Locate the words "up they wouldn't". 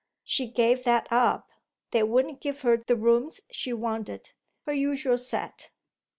1.11-2.41